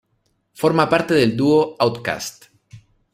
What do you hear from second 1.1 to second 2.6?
del dúo OutKast.